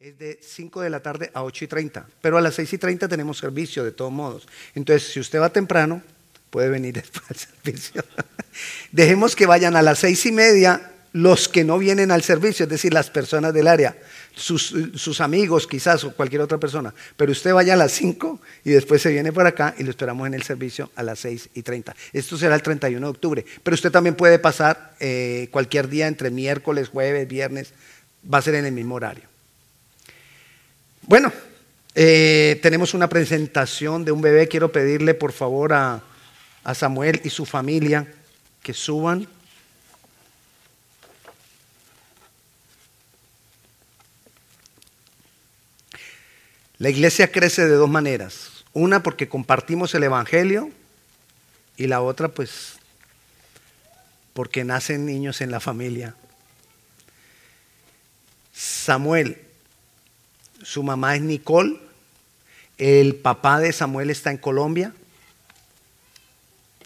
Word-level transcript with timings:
es 0.00 0.16
de 0.16 0.38
5 0.40 0.82
de 0.82 0.90
la 0.90 1.00
tarde 1.00 1.28
a 1.34 1.42
8 1.42 1.64
y 1.64 1.66
30, 1.66 2.06
pero 2.22 2.38
a 2.38 2.40
las 2.40 2.54
6 2.54 2.74
y 2.74 2.78
30 2.78 3.08
tenemos 3.08 3.36
servicio 3.36 3.82
de 3.82 3.90
todos 3.90 4.12
modos. 4.12 4.46
Entonces, 4.76 5.12
si 5.12 5.18
usted 5.18 5.40
va 5.40 5.50
temprano, 5.50 6.02
puede 6.50 6.68
venir 6.68 6.94
después 7.02 7.24
al 7.28 7.36
servicio. 7.36 8.04
Dejemos 8.92 9.34
que 9.34 9.46
vayan 9.46 9.74
a 9.74 9.82
las 9.82 9.98
6 9.98 10.26
y 10.26 10.32
media 10.32 10.92
los 11.12 11.48
que 11.48 11.64
no 11.64 11.78
vienen 11.78 12.12
al 12.12 12.22
servicio, 12.22 12.62
es 12.62 12.70
decir, 12.70 12.94
las 12.94 13.10
personas 13.10 13.52
del 13.52 13.66
área, 13.66 13.96
sus, 14.36 15.20
amigos 15.20 15.66
quizás 15.66 16.04
o 16.04 16.14
cualquier 16.14 16.42
otra 16.42 16.58
persona, 16.58 16.94
pero 17.16 17.32
usted 17.32 17.52
vaya 17.52 17.72
a 17.72 17.76
las 17.76 17.90
5 17.90 18.40
y 18.64 18.70
después 18.70 19.02
se 19.02 19.10
viene 19.10 19.32
por 19.32 19.48
acá 19.48 19.74
y 19.78 19.82
lo 19.82 19.90
esperamos 19.90 20.28
en 20.28 20.34
el 20.34 20.44
servicio 20.44 20.92
a 20.94 21.02
las 21.02 21.18
6 21.20 21.48
y 21.54 21.62
30. 21.62 21.96
Esto 22.12 22.38
será 22.38 22.54
el 22.54 22.62
31 22.62 23.04
de 23.04 23.10
octubre, 23.10 23.44
pero 23.64 23.74
usted 23.74 23.90
también 23.90 24.14
puede 24.14 24.38
pasar 24.38 24.94
eh, 25.00 25.48
cualquier 25.50 25.88
día 25.88 26.06
entre 26.06 26.30
miércoles, 26.30 26.88
jueves, 26.88 27.26
viernes, 27.26 27.72
va 28.32 28.38
a 28.38 28.42
ser 28.42 28.54
en 28.54 28.66
el 28.66 28.72
mismo 28.72 28.94
horario. 28.94 29.37
Bueno, 31.08 31.32
eh, 31.94 32.60
tenemos 32.60 32.92
una 32.92 33.08
presentación 33.08 34.04
de 34.04 34.12
un 34.12 34.20
bebé. 34.20 34.46
Quiero 34.46 34.70
pedirle 34.70 35.14
por 35.14 35.32
favor 35.32 35.72
a, 35.72 36.02
a 36.64 36.74
Samuel 36.74 37.22
y 37.24 37.30
su 37.30 37.46
familia 37.46 38.12
que 38.62 38.74
suban. 38.74 39.26
La 46.76 46.90
iglesia 46.90 47.32
crece 47.32 47.66
de 47.66 47.76
dos 47.76 47.88
maneras. 47.88 48.66
Una 48.74 49.02
porque 49.02 49.30
compartimos 49.30 49.94
el 49.94 50.02
Evangelio 50.02 50.70
y 51.78 51.86
la 51.86 52.02
otra 52.02 52.28
pues 52.28 52.74
porque 54.34 54.62
nacen 54.62 55.06
niños 55.06 55.40
en 55.40 55.52
la 55.52 55.60
familia. 55.60 56.14
Samuel, 58.52 59.47
su 60.62 60.82
mamá 60.82 61.16
es 61.16 61.22
Nicole, 61.22 61.80
el 62.78 63.16
papá 63.16 63.58
de 63.60 63.72
Samuel 63.72 64.10
está 64.10 64.30
en 64.30 64.38
Colombia. 64.38 64.94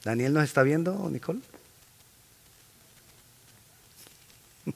¿Daniel 0.04 0.32
nos 0.32 0.44
está 0.44 0.62
viendo, 0.62 1.08
Nicole? 1.10 1.40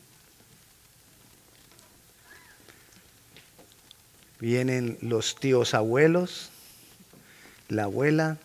Vienen 4.40 4.98
los 5.00 5.36
tíos 5.36 5.72
abuelos, 5.74 6.50
la 7.68 7.84
abuela, 7.84 8.38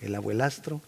el 0.00 0.14
abuelastro. 0.14 0.82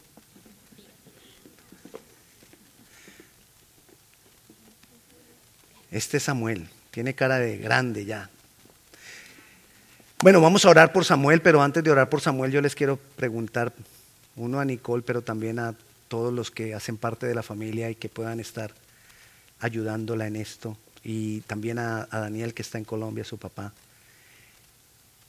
Este 5.90 6.16
es 6.16 6.22
Samuel. 6.22 6.68
Tiene 6.92 7.14
cara 7.14 7.38
de 7.38 7.56
grande 7.56 8.04
ya. 8.04 8.28
Bueno, 10.22 10.42
vamos 10.42 10.64
a 10.64 10.70
orar 10.70 10.92
por 10.92 11.06
Samuel, 11.06 11.40
pero 11.40 11.62
antes 11.62 11.82
de 11.82 11.90
orar 11.90 12.10
por 12.10 12.20
Samuel 12.20 12.52
yo 12.52 12.60
les 12.60 12.74
quiero 12.74 12.98
preguntar, 13.16 13.72
uno 14.36 14.60
a 14.60 14.64
Nicole, 14.66 15.02
pero 15.02 15.22
también 15.22 15.58
a 15.58 15.74
todos 16.08 16.32
los 16.34 16.50
que 16.50 16.74
hacen 16.74 16.98
parte 16.98 17.26
de 17.26 17.34
la 17.34 17.42
familia 17.42 17.88
y 17.88 17.94
que 17.94 18.10
puedan 18.10 18.40
estar 18.40 18.74
ayudándola 19.58 20.26
en 20.26 20.36
esto, 20.36 20.76
y 21.02 21.40
también 21.40 21.78
a, 21.78 22.06
Daniel 22.12 22.52
que 22.52 22.60
está 22.60 22.76
en 22.76 22.84
Colombia, 22.84 23.24
su 23.24 23.38
papá. 23.38 23.72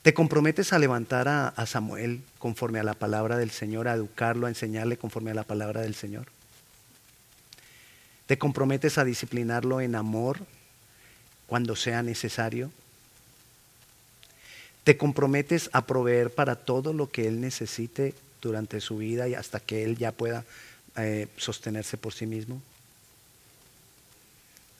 ¿Te 0.02 0.12
comprometes 0.12 0.74
a 0.74 0.78
levantar 0.78 1.28
a, 1.28 1.48
a 1.48 1.64
Samuel 1.64 2.20
conforme 2.38 2.78
a 2.78 2.84
la 2.84 2.94
palabra 2.94 3.38
del 3.38 3.50
Señor, 3.50 3.88
a 3.88 3.94
educarlo, 3.94 4.46
a 4.46 4.50
enseñarle 4.50 4.98
conforme 4.98 5.30
a 5.30 5.34
la 5.34 5.44
palabra 5.44 5.80
del 5.80 5.94
Señor? 5.94 6.26
¿Te 8.26 8.36
comprometes 8.36 8.98
a 8.98 9.04
disciplinarlo 9.04 9.80
en 9.80 9.94
amor 9.94 10.40
cuando 11.46 11.76
sea 11.76 12.02
necesario? 12.02 12.70
¿Te 14.84 14.96
comprometes 14.96 15.70
a 15.72 15.86
proveer 15.86 16.30
para 16.30 16.56
todo 16.56 16.92
lo 16.92 17.10
que 17.10 17.26
Él 17.26 17.40
necesite 17.40 18.14
durante 18.42 18.80
su 18.80 18.98
vida 18.98 19.28
y 19.28 19.34
hasta 19.34 19.60
que 19.60 19.82
Él 19.82 19.96
ya 19.96 20.12
pueda 20.12 20.44
eh, 20.96 21.28
sostenerse 21.36 21.96
por 21.96 22.12
sí 22.12 22.26
mismo? 22.26 22.60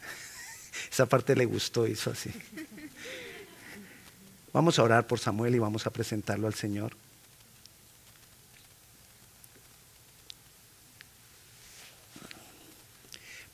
Esa 0.93 1.07
parte 1.07 1.35
le 1.35 1.47
gustó, 1.47 1.87
hizo 1.87 2.11
así. 2.11 2.31
Vamos 4.53 4.79
a 4.79 4.83
orar 4.83 5.07
por 5.07 5.19
Samuel 5.19 5.55
y 5.55 5.59
vamos 5.59 5.87
a 5.87 5.91
presentarlo 5.91 6.47
al 6.47 6.55
Señor. 6.55 6.95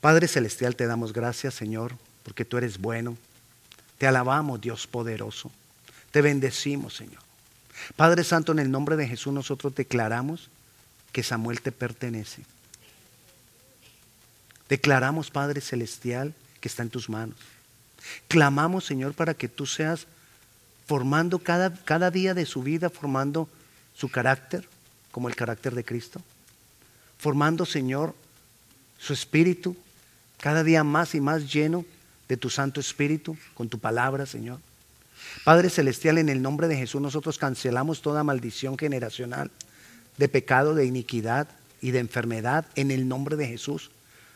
Padre 0.01 0.27
Celestial, 0.27 0.75
te 0.75 0.87
damos 0.87 1.13
gracias, 1.13 1.53
Señor, 1.53 1.95
porque 2.23 2.45
tú 2.45 2.57
eres 2.57 2.77
bueno. 2.77 3.17
Te 3.97 4.07
alabamos, 4.07 4.61
Dios 4.61 4.87
poderoso. 4.87 5.51
Te 6.11 6.21
bendecimos, 6.21 6.95
Señor. 6.95 7.21
Padre 7.95 8.23
Santo, 8.23 8.51
en 8.51 8.59
el 8.59 8.71
nombre 8.71 8.95
de 8.95 9.07
Jesús 9.07 9.33
nosotros 9.33 9.73
declaramos 9.75 10.49
que 11.11 11.23
Samuel 11.23 11.61
te 11.61 11.71
pertenece. 11.71 12.43
Declaramos, 14.69 15.31
Padre 15.31 15.61
Celestial, 15.61 16.33
que 16.59 16.67
está 16.67 16.83
en 16.83 16.89
tus 16.89 17.09
manos. 17.09 17.37
Clamamos, 18.27 18.85
Señor, 18.85 19.13
para 19.13 19.33
que 19.33 19.47
tú 19.47 19.65
seas 19.65 20.07
formando 20.85 21.39
cada, 21.39 21.73
cada 21.73 22.11
día 22.11 22.33
de 22.33 22.45
su 22.45 22.63
vida, 22.63 22.89
formando 22.89 23.49
su 23.95 24.09
carácter, 24.09 24.67
como 25.11 25.27
el 25.27 25.35
carácter 25.35 25.75
de 25.75 25.83
Cristo. 25.83 26.21
Formando, 27.17 27.65
Señor, 27.65 28.15
su 28.97 29.13
espíritu, 29.13 29.75
cada 30.39 30.63
día 30.63 30.83
más 30.83 31.13
y 31.15 31.21
más 31.21 31.51
lleno 31.51 31.85
de 32.31 32.37
tu 32.37 32.49
Santo 32.49 32.79
Espíritu, 32.79 33.35
con 33.55 33.67
tu 33.67 33.77
palabra, 33.77 34.25
Señor. 34.25 34.61
Padre 35.43 35.69
Celestial, 35.69 36.17
en 36.17 36.29
el 36.29 36.41
nombre 36.41 36.69
de 36.69 36.77
Jesús 36.77 37.01
nosotros 37.01 37.37
cancelamos 37.37 38.01
toda 38.01 38.23
maldición 38.23 38.77
generacional 38.77 39.51
de 40.15 40.29
pecado, 40.29 40.73
de 40.73 40.85
iniquidad 40.85 41.49
y 41.81 41.91
de 41.91 41.99
enfermedad 41.99 42.65
en 42.75 42.89
el 42.89 43.09
nombre 43.09 43.35
de 43.35 43.47
Jesús. 43.47 43.91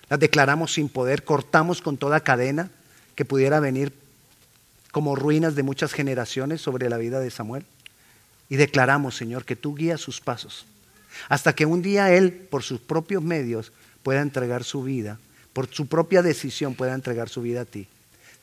Las 0.10 0.20
declaramos 0.20 0.74
sin 0.74 0.90
poder, 0.90 1.24
cortamos 1.24 1.82
con 1.82 1.96
toda 1.96 2.20
cadena 2.20 2.70
que 3.16 3.24
pudiera 3.24 3.62
venir 3.62 3.94
como 4.92 5.16
ruinas 5.16 5.56
de 5.56 5.64
muchas 5.64 5.94
generaciones 5.94 6.60
sobre 6.60 6.90
la 6.90 6.98
vida 6.98 7.22
de 7.22 7.32
Samuel. 7.32 7.66
Y 8.50 8.58
declaramos, 8.58 9.16
Señor, 9.16 9.46
que 9.46 9.56
tú 9.56 9.74
guías 9.74 10.02
sus 10.02 10.20
pasos 10.20 10.66
hasta 11.30 11.56
que 11.56 11.66
un 11.66 11.82
día 11.82 12.12
Él, 12.12 12.34
por 12.34 12.62
sus 12.62 12.82
propios 12.82 13.24
medios, 13.24 13.72
pueda 14.04 14.20
entregar 14.20 14.66
su 14.66 14.84
vida 14.84 15.18
por 15.56 15.74
su 15.74 15.88
propia 15.88 16.22
decisión 16.22 16.76
pueda 16.76 16.94
entregar 16.94 17.30
su 17.30 17.42
vida 17.42 17.62
a 17.62 17.66
ti. 17.66 17.88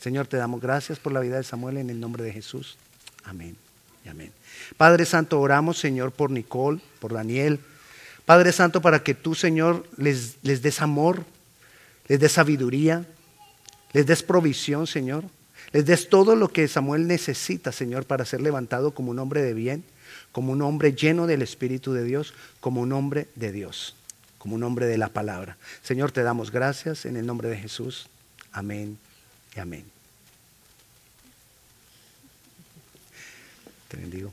Señor, 0.00 0.28
te 0.28 0.38
damos 0.38 0.62
gracias 0.62 0.98
por 0.98 1.12
la 1.12 1.20
vida 1.20 1.36
de 1.36 1.44
Samuel 1.44 1.76
en 1.76 1.90
el 1.90 2.00
nombre 2.00 2.24
de 2.24 2.32
Jesús. 2.32 2.78
Amén 3.22 3.54
y 4.02 4.08
amén. 4.08 4.32
Padre 4.78 5.04
Santo, 5.04 5.38
oramos, 5.38 5.78
Señor, 5.78 6.12
por 6.12 6.30
Nicole, 6.30 6.80
por 7.00 7.12
Daniel. 7.12 7.60
Padre 8.24 8.50
Santo, 8.50 8.80
para 8.80 9.02
que 9.02 9.12
tú, 9.12 9.34
Señor, 9.34 9.86
les, 9.98 10.38
les 10.40 10.62
des 10.62 10.80
amor, 10.80 11.22
les 12.08 12.18
des 12.18 12.32
sabiduría, 12.32 13.04
les 13.92 14.06
des 14.06 14.22
provisión, 14.22 14.86
Señor. 14.86 15.22
Les 15.72 15.84
des 15.84 16.08
todo 16.08 16.34
lo 16.34 16.48
que 16.48 16.66
Samuel 16.66 17.06
necesita, 17.06 17.72
Señor, 17.72 18.06
para 18.06 18.24
ser 18.24 18.40
levantado 18.40 18.92
como 18.92 19.10
un 19.10 19.18
hombre 19.18 19.42
de 19.42 19.52
bien, 19.52 19.84
como 20.32 20.52
un 20.52 20.62
hombre 20.62 20.94
lleno 20.94 21.26
del 21.26 21.42
Espíritu 21.42 21.92
de 21.92 22.04
Dios, 22.04 22.32
como 22.60 22.80
un 22.80 22.92
hombre 22.92 23.28
de 23.34 23.52
Dios 23.52 23.96
como 24.42 24.56
un 24.56 24.64
hombre 24.64 24.86
de 24.86 24.98
la 24.98 25.08
palabra. 25.08 25.56
Señor, 25.84 26.10
te 26.10 26.24
damos 26.24 26.50
gracias 26.50 27.06
en 27.06 27.16
el 27.16 27.24
nombre 27.24 27.48
de 27.48 27.56
Jesús. 27.56 28.08
Amén 28.50 28.98
y 29.54 29.60
amén. 29.60 29.84
Te 33.86 33.96
bendigo. 33.96 34.32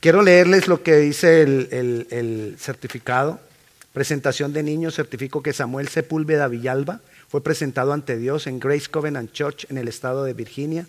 Quiero 0.00 0.20
leerles 0.20 0.68
lo 0.68 0.82
que 0.82 0.96
dice 0.96 1.40
el, 1.40 2.06
el 2.10 2.56
certificado. 2.58 3.40
Presentación 3.94 4.52
de 4.52 4.62
niños, 4.62 4.96
certifico 4.96 5.42
que 5.42 5.54
Samuel 5.54 5.88
Sepúlveda 5.88 6.48
Villalba 6.48 7.00
fue 7.28 7.42
presentado 7.42 7.94
ante 7.94 8.18
Dios 8.18 8.46
en 8.46 8.60
Grace 8.60 8.90
Covenant 8.90 9.32
Church 9.32 9.64
en 9.70 9.78
el 9.78 9.88
estado 9.88 10.24
de 10.24 10.34
Virginia, 10.34 10.86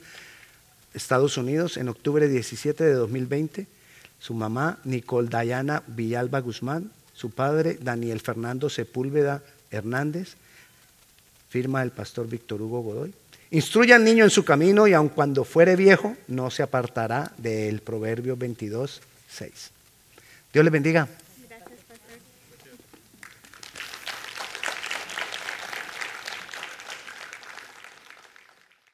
Estados 0.94 1.38
Unidos, 1.38 1.78
en 1.78 1.88
octubre 1.88 2.28
17 2.28 2.84
de 2.84 2.94
2020 2.96 3.79
su 4.20 4.34
mamá 4.34 4.80
Nicole 4.84 5.30
Dayana 5.30 5.84
Villalba 5.88 6.40
Guzmán, 6.40 6.92
su 7.14 7.32
padre 7.32 7.78
Daniel 7.82 8.20
Fernando 8.20 8.70
Sepúlveda 8.70 9.42
Hernández, 9.72 10.36
firma 11.50 11.82
el 11.82 11.92
pastor 11.92 12.28
Víctor 12.28 12.62
Hugo 12.62 12.82
Godoy. 12.82 13.14
Instruye 13.52 13.94
al 13.94 14.04
niño 14.04 14.24
en 14.24 14.30
su 14.30 14.46
camino 14.46 14.88
y 14.88 14.94
aun 14.94 15.10
cuando 15.10 15.44
fuere 15.44 15.76
viejo 15.76 16.16
no 16.28 16.52
se 16.52 16.62
apartará 16.62 17.32
del 17.38 17.82
Proverbio 17.82 18.38
22, 18.38 19.02
6. 19.28 19.72
Dios 20.54 20.64
le 20.64 20.70
bendiga. 20.70 21.08